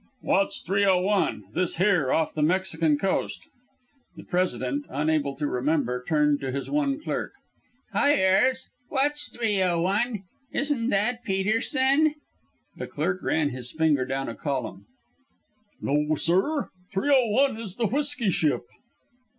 [0.21, 1.43] "What's 301?
[1.53, 3.39] This here, off the Mexican coast?"
[4.15, 7.33] The President, unable to remember, turned to his one clerk:
[7.93, 10.23] "Hyers, what's 301?
[10.53, 12.15] Isn't that Peterson?"
[12.77, 14.87] The clerk ran his finger down a column:
[15.79, 18.63] "No, sir; 301 is the Whisky Ship."